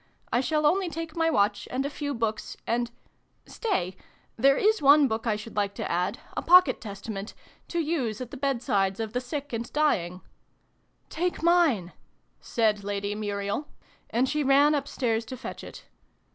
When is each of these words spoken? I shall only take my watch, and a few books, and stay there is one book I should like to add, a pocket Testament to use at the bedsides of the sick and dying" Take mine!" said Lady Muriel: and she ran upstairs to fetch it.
I 0.33 0.41
shall 0.41 0.65
only 0.65 0.89
take 0.89 1.15
my 1.15 1.29
watch, 1.29 1.67
and 1.69 1.85
a 1.85 1.87
few 1.91 2.15
books, 2.15 2.57
and 2.65 2.89
stay 3.45 3.95
there 4.35 4.57
is 4.57 4.81
one 4.81 5.07
book 5.07 5.27
I 5.27 5.35
should 5.35 5.55
like 5.55 5.75
to 5.75 5.91
add, 5.91 6.17
a 6.35 6.41
pocket 6.41 6.81
Testament 6.81 7.35
to 7.67 7.77
use 7.77 8.19
at 8.19 8.31
the 8.31 8.35
bedsides 8.37 8.99
of 8.99 9.13
the 9.13 9.21
sick 9.21 9.53
and 9.53 9.71
dying" 9.71 10.21
Take 11.19 11.43
mine!" 11.43 11.93
said 12.55 12.83
Lady 12.83 13.13
Muriel: 13.13 13.67
and 14.09 14.27
she 14.27 14.43
ran 14.43 14.73
upstairs 14.73 15.23
to 15.25 15.37
fetch 15.37 15.63
it. 15.63 15.85